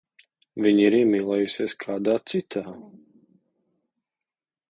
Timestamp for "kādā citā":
1.83-2.65